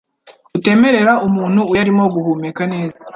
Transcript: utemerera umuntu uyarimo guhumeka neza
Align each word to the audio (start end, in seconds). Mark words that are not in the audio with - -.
utemerera 0.57 1.13
umuntu 1.27 1.59
uyarimo 1.71 2.03
guhumeka 2.13 2.61
neza 2.73 2.97